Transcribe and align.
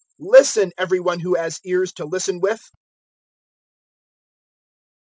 Listen, 0.25 0.71
every 0.79 0.99
one 0.99 1.19
who 1.19 1.35
has 1.35 1.59
ears 1.63 1.93
to 1.93 2.05
listen 2.05 2.39
with!" 2.39 2.71